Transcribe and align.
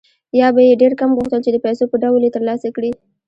یا 0.39 0.47
به 0.55 0.61
یې 0.67 0.79
ډېر 0.81 0.93
کم 0.99 1.09
غوښتل 1.17 1.39
چې 1.45 1.51
د 1.53 1.57
پیسو 1.65 1.83
په 1.91 1.97
ډول 2.03 2.21
یې 2.25 2.33
ترلاسه 2.35 2.67
کړي 2.75 2.91